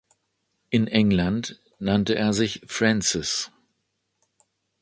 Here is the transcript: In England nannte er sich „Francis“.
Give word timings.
In 0.71 0.87
England 0.87 1.59
nannte 1.77 2.15
er 2.15 2.33
sich 2.33 2.63
„Francis“. 2.65 3.51